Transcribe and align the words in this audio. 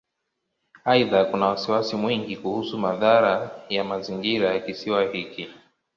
Aidha, 0.85 1.25
kuna 1.25 1.47
wasiwasi 1.47 1.95
mwingi 1.95 2.37
kuhusu 2.37 2.77
madhara 2.77 3.51
ya 3.69 3.83
mazingira 3.83 4.53
ya 4.53 4.59
Kisiwa 4.59 5.03
hiki. 5.03 5.47